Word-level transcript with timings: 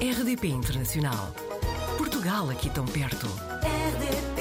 RDP 0.00 0.46
Internacional. 0.46 1.34
Portugal 1.96 2.48
aqui 2.50 2.70
tão 2.72 2.86
perto. 2.86 3.26
RDP 3.66 4.40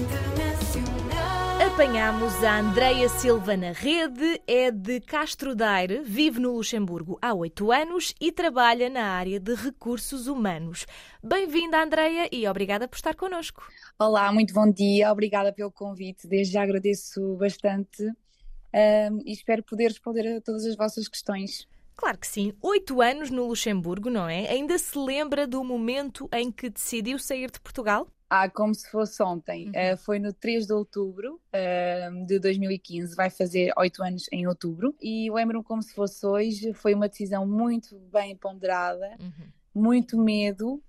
Internacional. 0.00 1.60
Apanhámos 1.74 2.32
a 2.42 2.60
Andreia 2.60 3.06
Silva 3.10 3.54
na 3.54 3.72
rede, 3.72 4.40
é 4.46 4.70
de 4.70 4.98
Castro 5.00 5.54
Daire, 5.54 6.00
vive 6.02 6.40
no 6.40 6.56
Luxemburgo 6.56 7.18
há 7.20 7.34
oito 7.34 7.70
anos 7.70 8.14
e 8.18 8.32
trabalha 8.32 8.88
na 8.88 9.04
área 9.08 9.38
de 9.38 9.54
recursos 9.54 10.26
humanos. 10.26 10.86
Bem-vinda, 11.22 11.82
Andreia, 11.82 12.30
e 12.32 12.48
obrigada 12.48 12.88
por 12.88 12.96
estar 12.96 13.14
connosco. 13.14 13.70
Olá, 13.98 14.32
muito 14.32 14.54
bom 14.54 14.72
dia, 14.72 15.12
obrigada 15.12 15.52
pelo 15.52 15.70
convite. 15.70 16.26
Desde 16.26 16.54
já 16.54 16.62
agradeço 16.62 17.36
bastante 17.36 18.02
um, 18.04 19.20
e 19.26 19.32
espero 19.32 19.62
poder 19.62 19.88
responder 19.88 20.38
a 20.38 20.40
todas 20.40 20.64
as 20.64 20.74
vossas 20.76 21.08
questões. 21.08 21.70
Claro 21.96 22.18
que 22.18 22.26
sim, 22.26 22.52
oito 22.60 23.00
anos 23.00 23.30
no 23.30 23.46
Luxemburgo, 23.46 24.10
não 24.10 24.28
é? 24.28 24.48
Ainda 24.48 24.76
se 24.78 24.98
lembra 24.98 25.46
do 25.46 25.62
momento 25.62 26.28
em 26.32 26.50
que 26.50 26.68
decidiu 26.68 27.18
sair 27.18 27.50
de 27.50 27.60
Portugal? 27.60 28.08
Ah, 28.28 28.48
como 28.48 28.74
se 28.74 28.90
fosse 28.90 29.22
ontem. 29.22 29.66
Uhum. 29.66 29.92
Uh, 29.92 29.96
foi 29.98 30.18
no 30.18 30.32
3 30.32 30.66
de 30.66 30.72
outubro 30.72 31.34
uh, 31.52 32.26
de 32.26 32.38
2015, 32.38 33.14
vai 33.14 33.28
fazer 33.28 33.70
oito 33.76 34.02
anos 34.02 34.26
em 34.32 34.46
outubro. 34.46 34.94
E 35.02 35.30
lembro-me 35.30 35.62
como 35.62 35.82
se 35.82 35.94
fosse 35.94 36.24
hoje. 36.26 36.72
Foi 36.72 36.94
uma 36.94 37.08
decisão 37.08 37.46
muito 37.46 37.98
bem 38.10 38.34
ponderada, 38.34 39.06
Uhum. 39.20 39.48
muito 39.74 40.18
medo, 40.18 40.76
uh, 40.76 40.82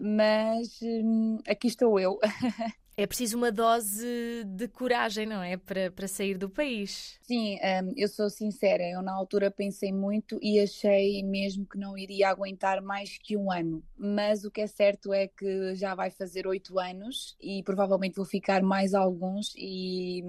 mas 0.00 0.80
hum, 0.82 1.38
aqui 1.46 1.68
estou 1.68 2.00
eu. 2.00 2.18
É 2.96 3.06
preciso 3.06 3.36
uma 3.36 3.50
dose 3.50 4.44
de 4.46 4.68
coragem, 4.68 5.26
não 5.26 5.42
é? 5.42 5.56
Para, 5.56 5.90
para 5.90 6.06
sair 6.06 6.38
do 6.38 6.48
país. 6.48 7.18
Sim, 7.22 7.56
hum, 7.56 7.92
eu 7.96 8.06
sou 8.06 8.30
sincera, 8.30 8.84
eu 8.88 9.02
na 9.02 9.12
altura 9.12 9.50
pensei 9.50 9.92
muito 9.92 10.38
e 10.40 10.60
achei 10.60 11.20
mesmo 11.24 11.66
que 11.66 11.76
não 11.76 11.98
iria 11.98 12.28
aguentar 12.28 12.80
mais 12.80 13.18
que 13.18 13.36
um 13.36 13.50
ano. 13.50 13.82
Mas 13.96 14.44
o 14.44 14.50
que 14.50 14.60
é 14.60 14.66
certo 14.68 15.12
é 15.12 15.26
que 15.26 15.74
já 15.74 15.94
vai 15.94 16.08
fazer 16.10 16.46
oito 16.46 16.78
anos 16.78 17.34
e 17.40 17.64
provavelmente 17.64 18.14
vou 18.14 18.24
ficar 18.24 18.62
mais 18.62 18.94
alguns 18.94 19.52
e, 19.56 20.22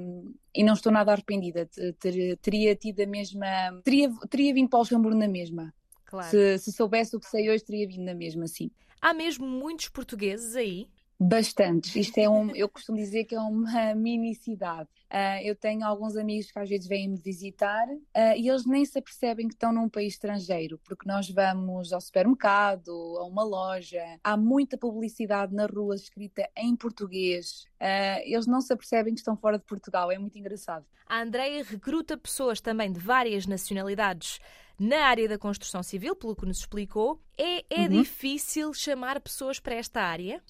e 0.55 0.63
não 0.63 0.73
estou 0.73 0.91
nada 0.91 1.11
arrependida. 1.11 1.67
Te- 1.67 1.93
ter- 1.93 2.37
teria 2.37 2.75
tido 2.75 3.01
a 3.01 3.05
mesma. 3.05 3.45
Teria, 3.83 4.09
teria 4.27 4.53
vindo 4.53 4.69
para 4.69 4.77
o 4.77 4.79
Luxemburgo 4.81 5.17
na 5.19 5.27
mesma. 5.27 5.71
Claro. 6.05 6.29
Se, 6.31 6.57
se 6.57 6.71
soubesse 6.71 7.15
o 7.15 7.19
que 7.19 7.27
sei 7.27 7.47
hoje, 7.49 7.63
teria 7.63 7.87
vindo 7.87 8.05
na 8.05 8.15
mesma, 8.15 8.47
sim. 8.47 8.71
Há 8.99 9.13
mesmo 9.13 9.45
muitos 9.45 9.89
portugueses 9.89 10.55
aí? 10.55 10.87
Bastantes. 11.17 11.95
Isto 11.95 12.17
é 12.17 12.29
um, 12.29 12.53
eu 12.53 12.67
costumo 12.67 12.97
dizer 12.97 13.23
que 13.23 13.35
é 13.35 13.39
uma 13.39 13.95
mini 13.95 14.35
cidade. 14.35 14.89
Ah, 15.09 15.41
eu 15.41 15.55
tenho 15.55 15.85
alguns 15.85 16.17
amigos 16.17 16.51
que 16.51 16.59
às 16.59 16.67
vezes 16.67 16.87
vêm-me 16.87 17.17
visitar, 17.17 17.87
ah, 18.13 18.35
e 18.35 18.49
eles 18.49 18.65
nem 18.65 18.83
se 18.83 18.99
apercebem 18.99 19.47
que 19.47 19.53
estão 19.53 19.71
num 19.71 19.87
país 19.87 20.15
estrangeiro, 20.15 20.77
porque 20.83 21.07
nós 21.07 21.29
vamos 21.29 21.93
ao 21.93 22.01
supermercado, 22.01 22.91
a 23.17 23.23
uma 23.25 23.43
loja, 23.43 24.03
há 24.21 24.35
muita 24.35 24.77
publicidade 24.77 25.55
na 25.55 25.67
rua 25.67 25.95
escrita 25.95 26.49
em 26.57 26.75
português. 26.75 27.65
Ah, 27.79 28.19
eles 28.25 28.45
não 28.45 28.59
se 28.59 28.73
apercebem 28.73 29.13
que 29.13 29.21
estão 29.21 29.37
fora 29.37 29.57
de 29.57 29.63
Portugal. 29.63 30.11
É 30.11 30.17
muito 30.17 30.37
engraçado. 30.37 30.85
A 31.07 31.21
Andreia 31.21 31.63
recruta 31.63 32.17
pessoas 32.17 32.59
também 32.59 32.91
de 32.91 32.99
várias 32.99 33.45
nacionalidades 33.45 34.39
na 34.79 35.05
área 35.05 35.27
da 35.27 35.37
construção 35.37 35.81
civil, 35.81 36.15
pelo 36.15 36.35
que 36.35 36.45
nos 36.45 36.59
explicou. 36.59 37.21
É, 37.37 37.63
é 37.69 37.81
Uhum. 37.81 37.89
difícil 38.01 38.73
chamar 38.73 39.19
pessoas 39.21 39.59
para 39.59 39.75
esta 39.75 40.01
área? 40.01 40.41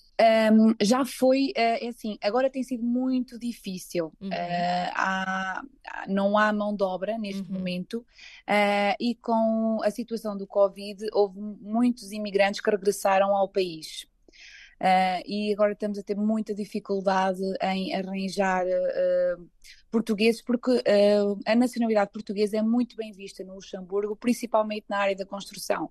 Um, 0.52 0.74
já 0.82 1.04
foi, 1.06 1.52
uh, 1.58 1.88
assim, 1.90 2.18
agora 2.22 2.50
tem 2.50 2.64
sido 2.64 2.84
muito 2.84 3.38
difícil. 3.40 4.12
Uhum. 4.22 4.30
Uh, 4.30 4.92
há- 4.94 5.62
não 6.08 6.38
há 6.38 6.52
mão 6.54 6.76
de 6.76 6.84
obra 6.84 7.18
neste 7.18 7.42
Uhum. 7.42 7.58
momento, 7.58 8.00
uh, 8.00 8.96
e 9.00 9.16
com 9.16 9.80
a 9.84 9.92
situação 9.92 10.38
do 10.38 10.46
Covid, 10.48 11.06
houve 11.14 11.40
muitos 11.40 12.12
imigrantes 12.12 12.62
que 12.62 12.70
regressaram 12.70 13.36
ao 13.36 13.48
país. 13.50 14.08
Uh, 14.76 15.24
e 15.26 15.54
agora 15.54 15.72
estamos 15.72 15.98
a 15.98 16.04
ter 16.04 16.18
muita 16.18 16.54
dificuldade 16.54 17.42
em 17.62 17.96
arranjar 17.96 18.66
uh, 18.66 19.50
portugueses, 19.96 20.42
porque 20.42 20.72
uh, 20.72 21.40
a 21.46 21.56
nacionalidade 21.56 22.12
portuguesa 22.12 22.58
é 22.58 22.62
muito 22.62 22.98
bem 22.98 23.14
vista 23.14 23.46
no 23.46 23.56
Luxemburgo, 23.56 24.14
principalmente 24.14 24.86
na 24.90 24.98
área 24.98 25.16
da 25.16 25.26
construção. 25.26 25.90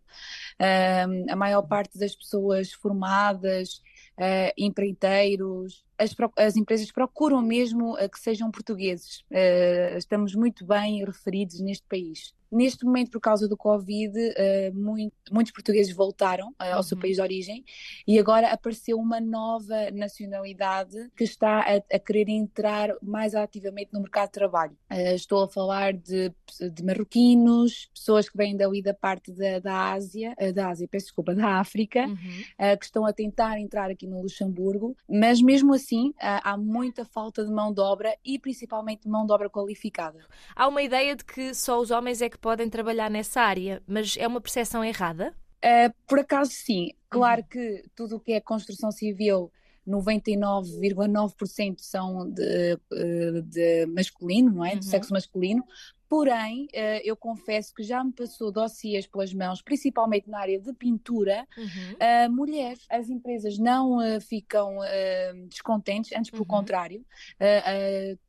Um, 0.60 1.32
a 1.32 1.34
maior 1.34 1.62
parte 1.62 1.98
das 1.98 2.14
pessoas 2.14 2.70
formadas, 2.70 3.80
uh, 4.18 4.52
empreiteiros, 4.58 5.82
as, 5.98 6.14
as 6.36 6.56
empresas 6.56 6.90
procuram 6.90 7.40
mesmo 7.42 7.94
uh, 7.94 8.08
que 8.08 8.18
sejam 8.18 8.50
portugueses. 8.50 9.20
Uh, 9.30 9.96
estamos 9.96 10.34
muito 10.34 10.64
bem 10.66 11.04
referidos 11.04 11.60
neste 11.60 11.86
país. 11.86 12.34
Neste 12.52 12.84
momento, 12.84 13.10
por 13.10 13.20
causa 13.20 13.48
do 13.48 13.56
Covid, 13.56 14.16
uh, 14.16 14.74
muito- 14.74 15.14
muitos 15.32 15.52
portugueses 15.52 15.92
voltaram 15.94 16.50
uh, 16.50 16.74
ao 16.74 16.82
seu 16.84 16.94
Uhum. 16.96 17.02
país 17.02 17.16
de 17.16 17.22
origem 17.22 17.64
e 18.06 18.16
agora 18.18 18.48
apareceu 18.52 18.96
uma 18.98 19.20
nova 19.20 19.90
nacionalidade 19.92 21.10
que 21.16 21.24
está 21.24 21.60
a, 21.60 21.76
a 21.96 21.98
querer 21.98 22.28
entrar 22.28 22.90
mais 23.02 23.34
ativamente 23.34 23.90
no 23.92 24.00
mercado 24.00 24.26
de 24.28 24.32
trabalho. 24.34 24.76
Estou 25.14 25.42
a 25.44 25.48
falar 25.48 25.92
de, 25.94 26.32
de 26.72 26.82
marroquinos, 26.84 27.90
pessoas 27.94 28.28
que 28.28 28.36
vêm 28.36 28.56
dali 28.56 28.82
da 28.82 28.94
parte 28.94 29.32
da, 29.32 29.58
da 29.58 29.92
Ásia, 29.92 30.34
da 30.54 30.68
Ásia, 30.68 30.86
peço 30.88 31.06
desculpa, 31.06 31.34
da 31.34 31.58
África, 31.58 32.06
Uhum. 32.06 32.14
uh, 32.14 32.78
que 32.78 32.84
estão 32.84 33.04
a 33.04 33.12
tentar 33.12 33.58
entrar 33.58 33.90
aqui 33.90 34.06
no 34.06 34.22
Luxemburgo, 34.22 34.96
mas 35.08 35.40
mesmo 35.40 35.74
assim 35.74 35.83
uh, 35.92 36.14
há 36.42 36.56
muita 36.56 37.04
falta 37.04 37.44
de 37.44 37.50
mão 37.50 37.72
de 37.72 37.80
obra 37.80 38.16
e 38.24 38.38
principalmente 38.38 39.02
de 39.02 39.08
mão 39.08 39.26
de 39.26 39.32
obra 39.32 39.50
qualificada. 39.50 40.18
Há 40.54 40.68
uma 40.68 40.82
ideia 40.82 41.14
de 41.16 41.24
que 41.24 41.54
só 41.54 41.80
os 41.80 41.90
homens 41.90 42.22
é 42.22 42.28
que 42.28 42.38
podem 42.38 42.68
trabalhar 42.68 43.10
nessa 43.10 43.40
área, 43.40 43.82
mas 43.86 44.16
é 44.18 44.26
uma 44.26 44.40
percepção 44.40 44.84
errada? 44.84 45.34
Uh, 45.64 45.92
por 46.06 46.18
acaso, 46.18 46.50
sim. 46.52 46.90
Claro 47.08 47.44
que 47.44 47.84
tudo 47.94 48.16
o 48.16 48.20
que 48.20 48.32
é 48.32 48.40
construção 48.40 48.90
civil, 48.90 49.50
99,9% 49.86 51.76
são 51.78 52.30
de, 52.30 52.78
uh, 52.92 53.42
de 53.42 53.86
masculino, 53.86 54.50
não 54.52 54.64
é? 54.64 54.72
Uhum. 54.72 54.78
De 54.78 54.86
sexo 54.86 55.12
masculino. 55.12 55.64
Porém, 56.08 56.64
uh, 56.74 57.00
eu 57.04 57.16
confesso 57.16 57.72
que 57.74 57.82
já 57.82 58.02
me 58.04 58.12
passou 58.12 58.52
dossiês 58.52 59.06
pelas 59.06 59.32
mãos, 59.34 59.62
principalmente 59.62 60.28
na 60.28 60.38
área 60.40 60.60
de 60.60 60.72
pintura, 60.72 61.46
Uhum. 61.56 61.94
Uh, 61.94 62.30
mulheres, 62.32 62.84
as 62.90 63.08
empresas 63.08 63.58
não 63.58 63.98
uh, 63.98 64.20
ficam 64.20 64.78
uh, 64.78 65.46
descontentes, 65.48 66.12
antes 66.12 66.30
pelo 66.30 66.42
Uhum. 66.42 66.48
contrário, 66.48 67.04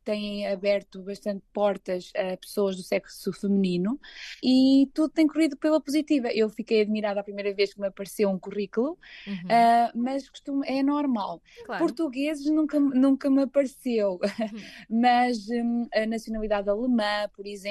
têm 0.03 0.47
aberto 0.47 1.01
bastante 1.03 1.43
portas 1.53 2.11
a 2.15 2.37
pessoas 2.37 2.75
do 2.75 2.83
sexo 2.83 3.33
feminino 3.33 3.99
e 4.43 4.89
tudo 4.93 5.09
tem 5.11 5.27
corrido 5.27 5.57
pela 5.57 5.81
positiva. 5.81 6.27
Eu 6.31 6.49
fiquei 6.49 6.81
admirada 6.81 7.19
a 7.19 7.23
primeira 7.23 7.53
vez 7.53 7.73
que 7.73 7.79
me 7.81 7.87
apareceu 7.87 8.29
um 8.29 8.39
currículo, 8.39 8.97
Uhum. 9.27 9.33
uh, 9.33 9.91
mas 9.95 10.29
costumo, 10.29 10.63
é 10.65 10.81
normal. 10.83 11.41
Claro. 11.65 11.83
Portugueses 11.83 12.45
nunca, 12.51 12.79
nunca 12.79 13.29
me 13.29 13.43
apareceu, 13.43 14.19
Uhum. 14.21 14.21
mas 14.89 15.47
hum, 15.49 15.87
a 15.93 16.05
nacionalidade 16.05 16.69
alemã, 16.69 17.27
por 17.35 17.45
exemplo, 17.45 17.64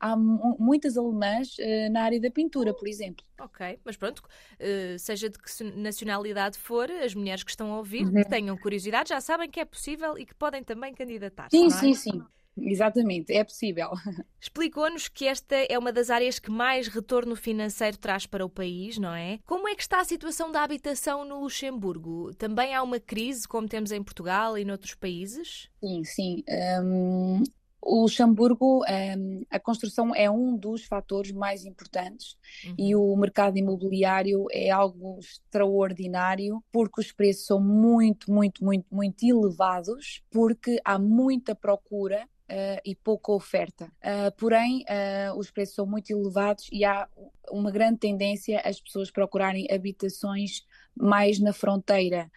há 0.00 0.16
mu- 0.16 0.56
muitas 0.58 0.96
alemãs 0.96 1.56
uh, 1.58 1.92
na 1.92 2.02
área 2.02 2.20
da 2.20 2.30
pintura, 2.30 2.74
por 2.74 2.86
exemplo. 2.88 3.24
Ok, 3.40 3.80
mas 3.84 3.96
pronto, 3.96 4.22
eh, 4.58 4.96
seja 4.98 5.28
de 5.28 5.36
que 5.38 5.64
nacionalidade 5.76 6.56
for, 6.58 6.88
as 6.90 7.12
mulheres 7.14 7.42
que 7.42 7.50
estão 7.50 7.72
a 7.72 7.78
ouvir, 7.78 8.04
Uhum. 8.04 8.12
que 8.12 8.24
tenham 8.24 8.56
curiosidade, 8.56 9.08
já 9.08 9.20
sabem 9.20 9.50
que 9.50 9.58
é 9.58 9.64
possível 9.64 10.16
e 10.16 10.24
que 10.24 10.34
podem 10.34 10.62
também 10.62 10.94
candidatar-se. 10.94 11.56
Sim, 11.56 11.66
é? 11.66 11.70
sim, 11.70 11.94
sim. 11.94 12.26
Exatamente, 12.56 13.32
é 13.32 13.42
possível. 13.44 13.90
Explicou-nos 14.40 15.08
que 15.08 15.26
esta 15.26 15.54
é 15.54 15.78
uma 15.78 15.92
das 15.92 16.10
áreas 16.10 16.38
que 16.38 16.50
mais 16.50 16.88
retorno 16.88 17.34
financeiro 17.36 17.96
traz 17.96 18.26
para 18.26 18.44
o 18.44 18.50
país, 18.50 18.98
não 18.98 19.14
é? 19.14 19.38
Como 19.46 19.68
é 19.68 19.74
que 19.76 19.82
está 19.82 20.00
a 20.00 20.04
situação 20.04 20.50
da 20.50 20.62
habitação 20.64 21.24
no 21.24 21.40
Luxemburgo? 21.40 22.34
Também 22.34 22.74
há 22.74 22.82
uma 22.82 22.98
crise, 23.00 23.46
como 23.48 23.68
temos 23.68 23.92
em 23.92 24.02
Portugal 24.02 24.58
e 24.58 24.64
noutros 24.64 24.94
países? 24.94 25.70
Sim, 25.82 26.04
sim. 26.04 26.44
Hum, 26.48 27.42
o 27.84 28.02
Luxemburgo, 28.02 28.84
hum, 29.18 29.44
a 29.50 29.58
construção 29.58 30.14
é 30.14 30.30
um 30.30 30.56
dos 30.56 30.84
fatores 30.84 31.32
mais 31.32 31.64
importantes 31.64 32.36
e 32.78 32.94
o 32.94 33.16
mercado 33.16 33.58
imobiliário 33.58 34.46
é 34.52 34.70
algo 34.70 35.18
extraordinário 35.18 36.62
porque 36.70 37.00
os 37.00 37.10
preços 37.10 37.44
são 37.46 37.60
muito, 37.60 38.30
muito, 38.30 38.64
muito, 38.64 38.86
muito 38.90 39.24
elevados, 39.24 40.22
porque 40.30 40.80
há 40.84 40.98
muita 40.98 41.54
procura. 41.54 42.26
eh, 42.48 42.82
e 42.84 42.94
pouca 42.94 43.32
oferta. 43.32 43.90
Eh, 44.02 44.30
porém, 44.32 44.84
eh, 44.86 45.32
os 45.34 45.50
preços 45.50 45.74
são 45.74 45.86
muito 45.86 46.10
elevados 46.10 46.68
e 46.70 46.84
há 46.84 47.08
uma 47.50 47.70
grande 47.70 47.98
tendência 47.98 48.60
as 48.60 48.78
pessoas 48.78 49.10
procurarem 49.10 49.66
habitações 49.70 50.62
mais 50.94 51.38
na 51.40 51.52
fronteira, 51.52 52.30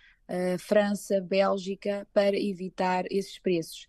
França, 0.60 1.20
Bélgica, 1.22 2.08
para 2.14 2.36
evitar 2.40 3.04
esses 3.12 3.38
preços. 3.40 3.88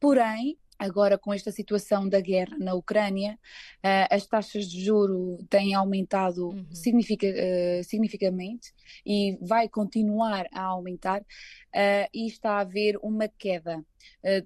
Porém, 0.00 0.58
agora 0.78 1.18
com 1.18 1.32
esta 1.34 1.50
situação 1.50 2.08
da 2.08 2.20
guerra 2.20 2.56
na 2.58 2.74
Ucrânia, 2.74 3.38
uh, 3.78 4.14
as 4.14 4.26
taxas 4.26 4.70
de 4.70 4.84
juro 4.84 5.38
têm 5.50 5.74
aumentado 5.74 6.50
Uhum. 6.50 6.66
significa, 6.72 7.26
uh, 7.26 7.84
significativamente 7.84 8.72
e 9.04 9.36
vai 9.40 9.68
continuar 9.68 10.46
a 10.52 10.62
aumentar 10.62 11.20
uh, 11.20 12.08
e 12.14 12.26
está 12.26 12.52
a 12.52 12.60
haver 12.60 12.96
uma 13.02 13.28
queda, 13.28 13.84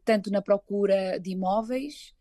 tanto 0.05 0.31
na 0.31 0.43
procura 0.43 1.19
de 1.19 1.31
imóveis 1.31 2.15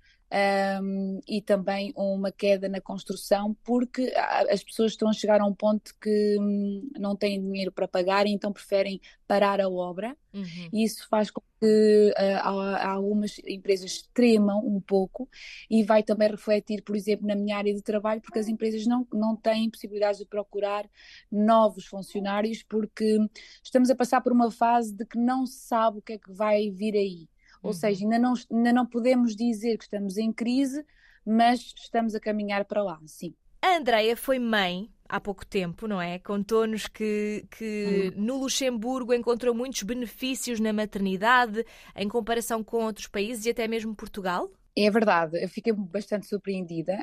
um, 0.81 1.19
e 1.27 1.41
também 1.41 1.91
uma 1.95 2.31
queda 2.31 2.69
na 2.69 2.79
construção, 2.79 3.55
porque 3.63 4.13
as 4.49 4.63
pessoas 4.63 4.93
estão 4.93 5.09
a 5.09 5.13
chegar 5.13 5.41
a 5.41 5.45
um 5.45 5.53
ponto 5.53 5.93
que 5.99 6.37
hum, 6.39 6.89
não 6.97 7.15
têm 7.15 7.41
dinheiro 7.41 7.71
para 7.71 7.87
pagar, 7.87 8.25
então 8.25 8.53
preferem 8.53 9.01
parar 9.27 9.59
a 9.59 9.69
obra, 9.69 10.15
uhum. 10.33 10.69
e 10.71 10.83
isso 10.83 11.07
faz 11.09 11.29
com 11.29 11.41
que 11.59 12.13
uh, 12.17 12.87
algumas 12.87 13.37
empresas 13.45 14.09
tremam 14.13 14.65
um 14.65 14.79
pouco 14.79 15.29
e 15.69 15.83
vai 15.83 16.01
também 16.01 16.29
refletir, 16.29 16.81
por 16.81 16.95
exemplo, 16.95 17.27
na 17.27 17.35
minha 17.35 17.57
área 17.57 17.73
de 17.73 17.81
trabalho, 17.81 18.21
porque 18.21 18.39
as 18.39 18.47
empresas 18.47 18.87
não, 18.87 19.05
não 19.13 19.35
têm 19.35 19.69
possibilidade 19.69 20.19
de 20.19 20.25
procurar 20.25 20.89
novos 21.31 21.85
funcionários, 21.85 22.63
porque 22.63 23.17
estamos 23.63 23.89
a 23.89 23.95
passar 23.95 24.21
por 24.21 24.31
uma 24.31 24.49
fase 24.49 24.93
de 24.93 25.05
que 25.05 25.19
não 25.19 25.45
se 25.45 25.67
sabe 25.67 25.99
o 25.99 26.01
que 26.01 26.13
é 26.13 26.17
que 26.17 26.31
vai 26.31 26.69
vir 26.71 26.95
aí. 26.95 27.29
Ou 27.61 27.69
uhum. 27.69 27.73
seja, 27.73 28.03
ainda 28.03 28.19
não, 28.19 28.33
ainda 28.51 28.73
não 28.73 28.85
podemos 28.85 29.35
dizer 29.35 29.77
que 29.77 29.83
estamos 29.83 30.17
em 30.17 30.31
crise, 30.31 30.85
mas 31.25 31.73
estamos 31.77 32.15
a 32.15 32.19
caminhar 32.19 32.65
para 32.65 32.83
lá, 32.83 32.99
sim. 33.05 33.33
A 33.61 33.77
Andreia 33.77 34.17
foi 34.17 34.39
mãe 34.39 34.89
há 35.07 35.19
pouco 35.19 35.45
tempo, 35.45 35.87
não 35.87 36.01
é? 36.01 36.17
Contou-nos 36.17 36.87
que, 36.87 37.45
que 37.51 38.11
uhum. 38.15 38.23
no 38.23 38.37
Luxemburgo 38.37 39.13
encontrou 39.13 39.53
muitos 39.53 39.83
benefícios 39.83 40.59
na 40.59 40.73
maternidade 40.73 41.63
em 41.95 42.07
comparação 42.07 42.63
com 42.63 42.85
outros 42.85 43.07
países 43.07 43.45
e 43.45 43.49
até 43.49 43.67
mesmo 43.67 43.95
Portugal. 43.95 44.49
É 44.75 44.89
verdade, 44.89 45.43
eu 45.43 45.49
fiquei 45.49 45.73
bastante 45.73 46.25
surpreendida 46.27 46.97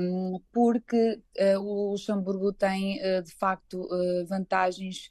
um, 0.00 0.40
porque 0.52 1.20
uh, 1.38 1.60
o 1.60 1.92
Luxemburgo 1.92 2.52
tem 2.52 2.98
uh, 2.98 3.22
de 3.22 3.32
facto 3.32 3.82
uh, 3.82 4.26
vantagens 4.26 5.08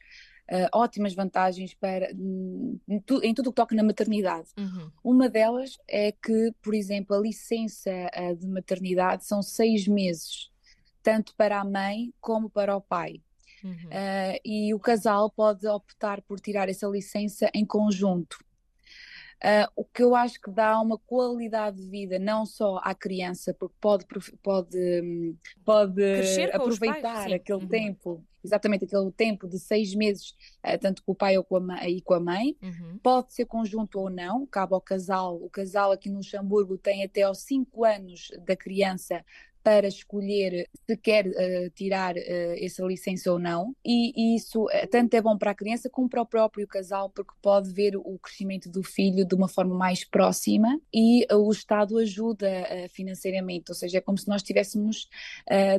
uh, 0.52 0.68
ótimas 0.74 1.14
vantagens 1.14 1.74
para, 1.74 2.12
em, 2.12 2.80
em 2.88 3.34
tudo 3.34 3.48
o 3.48 3.52
que 3.52 3.56
toca 3.56 3.76
na 3.76 3.84
maternidade. 3.84 4.50
Uhum. 4.58 4.92
Uma 5.04 5.30
delas 5.30 5.78
é 5.88 6.12
que, 6.12 6.54
por 6.62 6.74
exemplo, 6.74 7.16
a 7.16 7.20
licença 7.20 7.92
uh, 7.92 8.36
de 8.36 8.48
maternidade 8.48 9.26
são 9.26 9.42
seis 9.42 9.88
meses, 9.88 10.52
tanto 11.02 11.36
para 11.36 11.60
a 11.60 11.66
mãe 11.66 12.14
como 12.20 12.50
para 12.50 12.76
o 12.76 12.82
pai. 12.82 13.22
Uhum. 13.64 13.72
Uh, 13.72 14.40
e 14.44 14.74
o 14.74 14.80
casal 14.80 15.30
pode 15.30 15.66
optar 15.68 16.22
por 16.22 16.40
tirar 16.40 16.68
essa 16.68 16.88
licença 16.88 17.50
em 17.54 17.66
conjunto. 17.66 18.38
Uh, 19.44 19.68
o 19.76 19.84
que 19.84 20.02
eu 20.02 20.16
acho 20.16 20.40
que 20.40 20.50
dá 20.50 20.80
uma 20.80 20.98
qualidade 20.98 21.76
de 21.76 21.90
vida 21.90 22.18
não 22.18 22.46
só 22.46 22.80
à 22.82 22.96
criança, 22.96 23.54
porque 23.54 23.76
pode, 23.80 24.06
pode, 24.42 25.36
pode 25.66 26.02
aproveitar 26.54 27.02
pais, 27.02 27.34
aquele 27.34 27.64
uhum. 27.64 27.68
tempo, 27.68 28.26
exatamente 28.44 28.86
aquele 28.86 29.12
tempo 29.12 29.48
de 29.48 29.60
seis 29.60 29.94
meses, 29.96 30.36
uh, 30.66 30.78
tanto 30.80 31.04
com 31.04 31.12
o 31.12 31.16
pai 31.16 31.38
ou 31.38 31.44
com 31.44 31.58
a 31.58 31.60
mãe, 31.60 31.98
e 31.98 32.02
com 32.02 32.14
a 32.14 32.20
mãe. 32.20 32.58
Uhum. 32.62 33.00
Pode 33.02 33.34
ser 33.34 33.46
conjunto 33.46 34.00
ou 34.00 34.10
não, 34.10 34.46
cabe 34.46 34.74
ao 34.74 34.82
casal. 34.82 35.36
O 35.36 35.50
casal 35.50 35.92
aqui 35.92 36.10
no 36.10 36.18
Luxemburgo 36.18 36.78
tem 36.78 37.04
até 37.04 37.24
aos 37.24 37.40
cinco 37.40 37.84
anos 37.84 38.32
da 38.46 38.56
criança 38.56 39.24
para 39.64 39.88
escolher 39.88 40.70
se 40.86 40.98
quer 40.98 41.26
uh, 41.26 41.70
tirar 41.74 42.16
uh, 42.16 42.56
essa 42.60 42.84
licença 42.84 43.32
ou 43.32 43.40
não, 43.40 43.74
e, 43.84 44.12
e 44.16 44.36
isso 44.36 44.66
uh, 44.66 44.88
tanto 44.92 45.14
é 45.14 45.22
bom 45.22 45.38
para 45.38 45.52
a 45.52 45.56
criança 45.56 45.90
como 45.90 46.10
para 46.10 46.22
o 46.22 46.26
próprio 46.26 46.68
casal, 46.68 47.10
porque 47.10 47.32
pode 47.42 47.72
ver 47.72 47.96
o 47.96 48.20
crescimento 48.20 48.70
do 48.70 48.84
filho 48.84 49.26
de 49.26 49.34
uma 49.34 49.48
forma 49.48 49.74
mais 49.74 50.04
próxima 50.04 50.80
e 50.94 51.26
o 51.32 51.52
Estado 51.52 51.98
ajuda 51.98 52.50
financeiramente, 52.90 53.72
ou 53.72 53.76
seja, 53.76 54.00
é 54.00 54.02
como 54.02 54.18
se 54.18 54.28
nós 54.28 54.42
estivéssemos 54.42 55.08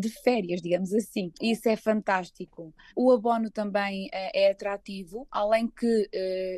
de 0.01 0.09
férias, 0.09 0.63
digamos 0.63 0.93
assim. 0.95 1.33
Isso 1.41 1.69
é 1.69 1.77
fantástico. 1.77 2.73
O 2.97 3.11
abono 3.11 3.51
também 3.51 4.09
é 4.13 4.51
atrativo, 4.51 5.27
além 5.31 5.69
que 5.69 6.09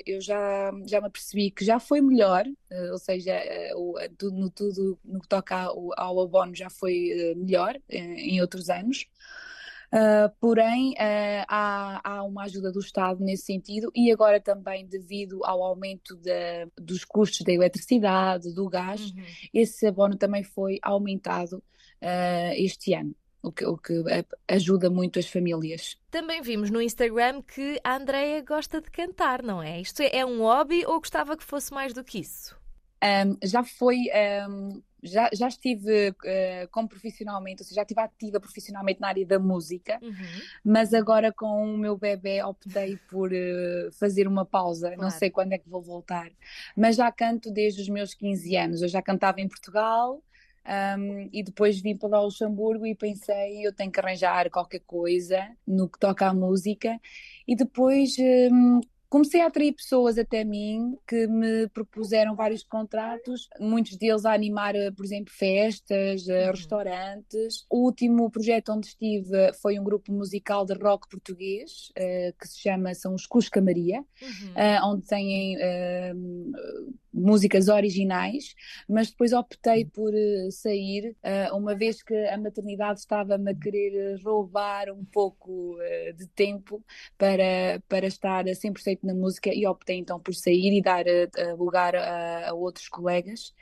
eu 0.07 0.21
já, 0.21 0.71
já 0.87 1.01
me 1.01 1.11
percebi 1.11 1.51
que 1.51 1.65
já 1.65 1.81
foi 1.81 2.01
melhor, 2.01 2.45
ou 2.93 2.99
seja, 2.99 3.41
o, 3.75 3.95
no 4.31 4.51
tudo 4.51 4.99
no 5.05 5.21
que 5.21 5.29
toca 5.29 5.57
ao, 5.57 5.91
ao 5.97 6.21
abono 6.21 6.55
já 6.55 6.71
foi 6.71 7.11
eh, 7.11 7.16
melhor 7.37 7.79
eh, 7.89 7.99
em 7.99 8.41
outros 8.41 8.69
anos. 8.69 9.07
Uh, 9.87 10.29
porém, 10.41 10.93
uh, 10.93 11.47
há, 11.49 12.01
há, 12.03 12.23
uma 12.25 12.43
ajuda 12.45 12.73
do 12.73 12.81
Estado 12.81 13.23
nesse 13.23 13.45
sentido 13.45 13.91
e 13.95 14.11
agora 14.11 14.41
também 14.41 14.85
devido 14.85 15.45
ao 15.45 15.63
aumento 15.63 16.17
de, 16.17 16.67
dos 16.77 17.05
custos 17.05 17.43
da 17.43 17.53
eletricidade, 17.53 18.53
do 18.53 18.69
gás, 18.69 19.01
uhum. 19.01 19.23
esse 19.55 19.87
abono 19.87 20.17
também 20.17 20.43
foi 20.43 20.79
aumentado 20.83 21.63
uh, 22.03 22.53
este 22.57 22.95
ano. 22.95 23.15
O 23.43 23.53
que, 23.53 23.65
o 23.65 23.77
que, 23.77 24.03
ajuda 24.49 24.91
muito 24.91 25.21
as 25.21 25.29
famílias. 25.29 25.97
Também 26.11 26.43
vimos 26.43 26.69
no 26.69 26.83
Instagram 26.83 27.41
que 27.43 27.79
a 27.85 27.95
Andrea 27.95 28.43
gosta 28.43 28.81
de 28.81 28.91
cantar, 28.91 29.41
não 29.41 29.63
é? 29.63 29.81
Isto 29.81 30.03
é, 30.03 30.17
é 30.17 30.27
um 30.27 30.41
hobby 30.41 30.85
ou 30.85 30.99
gostava 30.99 31.37
que 31.37 31.45
fosse 31.45 31.73
mais 31.73 31.95
do 31.95 32.03
que 32.03 32.19
isso? 32.19 32.59
Um, 33.05 33.37
já 33.45 33.63
foi 33.63 33.99
um, 34.49 34.83
já, 35.07 35.31
já 35.33 35.49
estive 35.49 36.11
uh, 36.11 36.69
como 36.71 36.89
profissionalmente, 36.89 37.63
ou 37.63 37.65
seja, 37.65 37.77
já 37.77 37.83
estive 37.83 38.01
ativa 38.01 38.41
profissionalmente 38.41 39.01
na 39.01 39.09
área 39.09 39.27
da 39.27 39.39
música, 39.39 39.99
uhum. 40.03 40.13
mas 40.65 40.93
agora 40.93 41.33
com 41.33 41.75
o 41.75 41.79
meu 41.79 41.97
bebê 41.97 42.43
optei 42.43 42.99
por 43.09 43.33
uh, 43.33 43.93
fazer 43.93 44.27
uma 44.29 44.45
pausa, 44.45 44.89
claro. 44.89 45.03
não 45.03 45.11
sei 45.11 45.31
quando 45.31 45.53
é 45.53 45.59
que 45.59 45.69
vou 45.69 45.83
voltar, 45.83 46.31
mas 46.77 46.97
já 46.97 47.11
canto 47.11 47.51
desde 47.51 47.81
os 47.81 47.89
meus 47.89 48.15
15 48.15 48.57
anos, 48.57 48.83
eu 48.83 48.89
já 48.89 49.01
cantava 49.01 49.41
em 49.41 49.49
Portugal, 49.49 50.23
um, 50.99 51.29
e 51.33 51.45
depois 51.45 51.81
vim 51.81 51.97
para 51.97 52.19
o 52.19 52.25
Luxemburgo 52.25 52.85
e 52.85 52.95
pensei 52.95 53.65
eu 53.65 53.73
tenho 53.73 53.91
que 53.93 54.01
arranjar 54.01 54.51
qualquer 54.51 54.81
coisa 54.81 55.49
no 55.65 55.89
que 55.89 55.97
toca 55.97 56.27
à 56.27 56.35
música 56.35 57.01
e 57.47 57.55
depois 57.55 58.17
um, 58.19 58.81
comecei 59.17 59.41
a 59.41 59.47
atrair 59.47 59.73
pessoas 59.73 60.19
até 60.19 60.45
mim 60.45 60.95
que 61.09 61.27
me 61.27 61.67
propuseram 61.69 62.37
vários 62.37 62.63
contratos, 62.63 63.49
muitos 63.59 63.97
deles 63.97 64.27
a 64.27 64.35
animar, 64.35 64.77
eh, 64.77 64.91
por 64.91 65.07
exemplo, 65.07 65.33
festas, 65.33 66.29
eh, 66.29 66.45
uhum. 66.45 66.51
restaurantes. 66.51 67.65
O 67.71 67.79
último 67.87 68.31
projeto 68.31 68.73
onde 68.73 68.89
estive 68.89 69.55
foi 69.63 69.79
um 69.79 69.85
grupo 69.85 70.13
musical 70.13 70.67
de 70.67 70.75
rock 70.75 71.09
português, 71.09 71.91
uh, 71.99 72.39
que 72.39 72.47
se 72.47 72.61
chama 72.61 72.93
São 72.93 73.15
os 73.15 73.27
Cusca 73.27 73.59
Maria, 73.63 74.05
uhum. 74.21 74.51
uh, 74.51 74.93
onde 74.93 75.07
têm 75.07 75.57
músicas 77.17 77.69
originais, 77.69 78.55
mas 78.89 79.11
depois 79.11 79.33
optei 79.33 79.85
uhum. 79.85 79.91
por 79.91 80.13
sair, 80.51 81.17
uma 81.53 81.75
vez 81.75 82.03
que 82.03 82.15
a 82.15 82.37
maternidade 82.39 83.01
estava-me 83.01 83.51
a 83.51 83.55
querer 83.55 84.21
roubar 84.23 84.91
um 84.91 85.05
pouco 85.05 85.77
de 86.17 86.27
tempo 86.29 86.85
para, 87.17 87.83
para 87.89 88.07
estar 88.07 88.45
100% 88.45 89.01
na 89.03 89.15
música 89.15 89.51
e 89.53 89.67
optei 89.67 89.97
então 89.97 90.21
por 90.21 90.35
sair 90.35 90.77
e 90.77 90.83
dar 90.83 91.05
lugar 91.57 91.97
a, 91.97 92.51
a, 92.51 92.55
outros 92.55 92.89
colegas. 92.89 93.55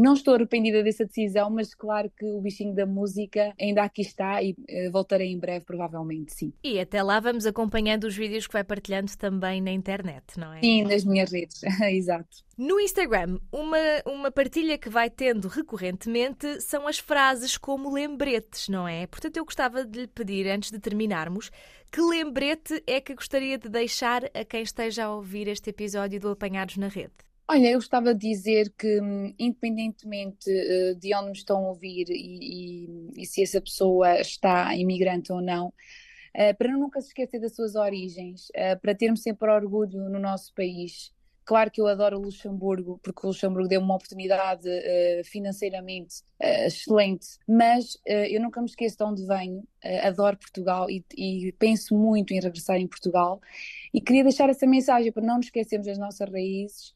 Não 0.00 0.14
estou 0.14 0.32
arrependida 0.32 0.82
dessa 0.82 1.04
decisão, 1.04 1.50
mas 1.50 1.74
claro 1.74 2.10
que 2.16 2.24
o 2.24 2.40
bichinho 2.40 2.74
da 2.74 2.86
música 2.86 3.52
ainda 3.60 3.82
aqui 3.82 4.00
está 4.00 4.42
e 4.42 4.52
uh, 4.52 4.90
voltarei 4.90 5.30
em 5.30 5.38
breve, 5.38 5.62
provavelmente, 5.66 6.32
sim. 6.32 6.54
E 6.64 6.80
até 6.80 7.02
lá 7.02 7.20
vamos 7.20 7.44
acompanhando 7.44 8.04
os 8.04 8.16
vídeos 8.16 8.46
que 8.46 8.52
vai 8.54 8.64
partilhando 8.64 9.14
também 9.18 9.60
na 9.60 9.70
internet, 9.70 10.40
não 10.40 10.54
é? 10.54 10.60
Sim, 10.60 10.84
nas 10.84 11.04
minhas 11.04 11.30
redes, 11.30 11.60
exato. 11.92 12.38
No 12.56 12.80
Instagram, 12.80 13.38
uma, 13.52 13.76
uma 14.06 14.30
partilha 14.30 14.78
que 14.78 14.88
vai 14.88 15.10
tendo 15.10 15.48
recorrentemente 15.48 16.62
são 16.62 16.88
as 16.88 16.98
frases 16.98 17.58
como 17.58 17.92
lembretes, 17.92 18.70
não 18.70 18.88
é? 18.88 19.06
Portanto, 19.06 19.36
eu 19.36 19.44
gostava 19.44 19.84
de 19.84 20.00
lhe 20.00 20.06
pedir, 20.06 20.48
antes 20.48 20.70
de 20.70 20.78
terminarmos, 20.78 21.50
que 21.92 22.00
lembrete 22.00 22.82
é 22.86 23.02
que 23.02 23.14
gostaria 23.14 23.58
de 23.58 23.68
deixar 23.68 24.24
a 24.32 24.44
quem 24.46 24.62
esteja 24.62 25.04
a 25.04 25.14
ouvir 25.14 25.46
este 25.46 25.68
episódio 25.68 26.18
do 26.18 26.30
Apanhados 26.30 26.78
na 26.78 26.88
Rede? 26.88 27.12
Olha, 27.52 27.68
eu 27.68 27.78
gostava 27.78 28.14
de 28.14 28.28
dizer 28.28 28.72
que, 28.78 29.00
hum, 29.00 29.34
independentemente 29.36 30.48
eh, 30.48 30.94
de 30.94 31.12
onde 31.16 31.26
me 31.30 31.36
estão 31.36 31.56
a 31.66 31.68
ouvir 31.70 32.08
e, 32.08 32.86
e, 33.16 33.22
e 33.22 33.26
se 33.26 33.42
essa 33.42 33.60
pessoa 33.60 34.20
está 34.20 34.72
imigrante 34.76 35.32
ou 35.32 35.40
não, 35.42 35.72
eh, 36.32 36.52
para 36.52 36.72
nunca 36.72 37.00
se 37.00 37.08
esquecer 37.08 37.40
das 37.40 37.56
suas 37.56 37.74
origens, 37.74 38.48
eh, 38.54 38.76
para 38.76 38.94
termos 38.94 39.22
sempre 39.22 39.50
orgulho 39.50 40.08
no 40.08 40.20
nosso 40.20 40.54
país, 40.54 41.12
Claro 41.50 41.68
que 41.68 41.80
eu 41.80 41.88
adoro 41.88 42.16
o 42.16 42.22
Luxemburgo, 42.22 43.00
porque 43.02 43.26
o 43.26 43.30
Luxemburgo 43.30 43.66
deu 43.66 43.80
uma 43.80 43.96
oportunidade 43.96 44.68
uh, 44.68 45.24
financeiramente 45.24 46.20
uh, 46.40 46.66
excelente, 46.68 47.26
mas 47.44 47.96
uh, 48.06 48.28
eu 48.30 48.40
nunca 48.40 48.60
me 48.60 48.68
esqueço 48.68 48.96
de 48.96 49.02
onde 49.02 49.26
venho, 49.26 49.64
adoro 50.04 50.36
Portugal 50.36 50.88
e, 50.88 51.04
e, 51.16 51.52
penso 51.58 51.96
muito 51.98 52.32
em 52.32 52.38
regressar 52.38 52.76
em 52.76 52.86
Portugal. 52.86 53.40
E 53.92 54.00
queria 54.00 54.22
deixar 54.22 54.48
essa 54.48 54.64
mensagem 54.64 55.10
para 55.10 55.26
não 55.26 55.38
nos 55.38 55.46
esquecermos 55.46 55.88
das 55.88 55.98
nossas 55.98 56.30
raízes, 56.30 56.94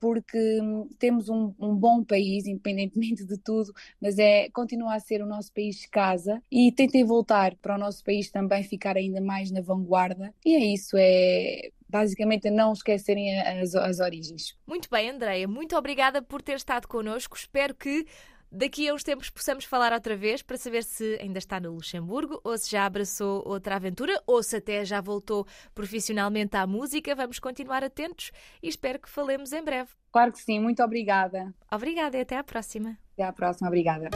porque 0.00 0.60
hum, 0.62 0.88
temos 0.98 1.28
um, 1.28 1.52
um, 1.58 1.74
bom 1.74 2.04
país, 2.04 2.46
independentemente 2.46 3.26
de 3.26 3.36
tudo, 3.36 3.72
mas 4.00 4.18
é 4.18 4.48
continua 4.50 4.94
a 4.94 5.00
ser 5.00 5.20
o 5.22 5.26
nosso 5.26 5.52
país 5.52 5.80
de 5.80 5.88
casa 5.88 6.40
e 6.50 6.70
tentem 6.72 7.04
voltar 7.04 7.56
para 7.56 7.74
o 7.74 7.78
nosso 7.78 8.02
país 8.04 8.30
também 8.30 8.62
ficar 8.62 8.96
ainda 8.96 9.20
mais 9.20 9.50
na 9.50 9.60
vanguarda. 9.60 10.32
E 10.44 10.54
é 10.54 10.64
isso, 10.72 10.96
é 10.96 11.70
basicamente 11.94 12.48
a 12.48 12.50
não 12.50 12.72
esquecerem 12.72 13.40
as, 13.40 13.72
as 13.76 14.00
origens. 14.00 14.58
Muito 14.66 14.90
bem, 14.90 15.10
Andreia, 15.10 15.46
muito 15.46 15.76
obrigada 15.76 16.20
por 16.20 16.42
ter 16.42 16.56
estado 16.56 16.88
connosco. 16.88 17.36
Espero 17.36 17.72
que 17.72 18.04
daqui 18.50 18.88
a 18.88 18.94
uns 18.94 19.04
tempos 19.04 19.30
possamos 19.30 19.64
falar 19.64 19.92
outra 19.92 20.16
vez 20.16 20.42
para 20.42 20.56
saber 20.56 20.82
se 20.82 21.16
ainda 21.20 21.38
está 21.38 21.60
no 21.60 21.72
Luxemburgo 21.72 22.40
ou 22.42 22.58
se 22.58 22.72
já 22.72 22.84
abraçou 22.84 23.46
outra 23.46 23.76
aventura 23.76 24.20
ou 24.26 24.42
se 24.42 24.56
até 24.56 24.84
já 24.84 25.00
voltou 25.00 25.46
profissionalmente 25.72 26.56
à 26.56 26.66
música. 26.66 27.14
Vamos 27.14 27.38
continuar 27.38 27.84
atentos 27.84 28.32
e 28.60 28.68
espero 28.68 28.98
que 28.98 29.08
falemos 29.08 29.52
em 29.52 29.62
breve. 29.62 29.90
Claro 30.10 30.32
que 30.32 30.40
sim, 30.40 30.58
muito 30.58 30.82
obrigada. 30.82 31.54
Obrigada 31.70 32.16
e 32.16 32.22
até 32.22 32.36
à 32.36 32.42
próxima. 32.42 32.98
Até 33.12 33.22
à 33.22 33.32
próxima, 33.32 33.68
obrigada. 33.68 34.10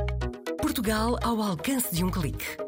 Portugal 0.61 1.17
ao 1.23 1.41
alcance 1.41 1.95
de 1.95 2.03
um 2.03 2.11
clique. 2.11 2.68